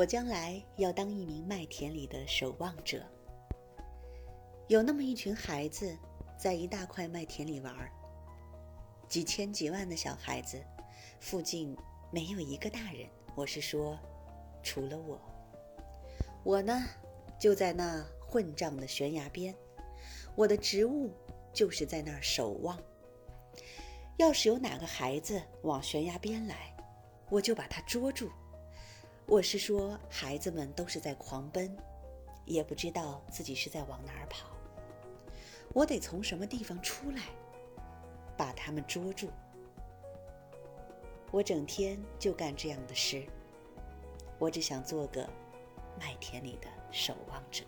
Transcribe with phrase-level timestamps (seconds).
[0.00, 3.04] 我将来要当一名麦田里的守望者。
[4.66, 5.94] 有那么一群孩子，
[6.38, 7.92] 在一大块麦田里玩儿，
[9.10, 10.58] 几千几万的小孩子，
[11.20, 11.76] 附近
[12.10, 13.06] 没有一个大人。
[13.34, 13.98] 我是说，
[14.62, 15.20] 除了我。
[16.44, 16.82] 我呢，
[17.38, 19.54] 就在那混账的悬崖边，
[20.34, 21.12] 我的职务
[21.52, 22.80] 就是在那儿守望。
[24.16, 26.74] 要是有哪个孩子往悬崖边来，
[27.28, 28.30] 我就把他捉住。
[29.30, 31.72] 我是说，孩子们都是在狂奔，
[32.44, 34.48] 也不知道自己是在往哪儿跑。
[35.72, 37.22] 我得从什么地方出来，
[38.36, 39.30] 把他们捉住。
[41.30, 43.24] 我整天就干这样的事。
[44.36, 45.24] 我只想做个
[45.96, 47.62] 麦田里的守望者。